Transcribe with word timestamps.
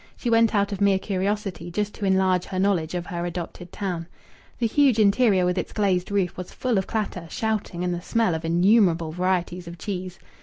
She 0.17 0.31
went 0.31 0.55
out 0.55 0.71
of 0.71 0.81
mere 0.81 0.97
curiosity, 0.97 1.69
just 1.69 1.93
to 1.93 2.05
enlarge 2.05 2.45
her 2.45 2.57
knowledge 2.57 2.95
of 2.95 3.05
her 3.05 3.23
adopted 3.23 3.71
town. 3.71 4.07
The 4.57 4.65
huge 4.65 4.97
interior, 4.97 5.45
with 5.45 5.59
its 5.59 5.73
glazed 5.73 6.09
roof, 6.09 6.35
was 6.37 6.51
full 6.51 6.79
of 6.79 6.87
clatter, 6.87 7.27
shouting, 7.29 7.83
and 7.83 7.93
the 7.93 8.01
smell 8.01 8.33
of 8.33 8.43
innumerable 8.43 9.11
varieties 9.11 9.67
of 9.67 9.77
cheese. 9.77 10.17